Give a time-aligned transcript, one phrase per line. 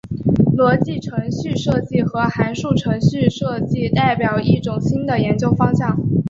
[0.57, 5.95] 逻辑程序设计和函数程序设计代表一种新的研究方向。